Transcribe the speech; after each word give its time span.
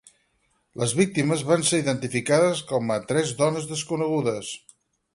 Les 0.83 0.95
víctimes 0.99 1.43
van 1.51 1.67
ser 1.71 1.81
identificades 1.83 2.65
com 2.73 2.97
a 2.97 3.01
tres 3.13 3.37
dones 3.45 3.71
desconegudes. 3.77 4.55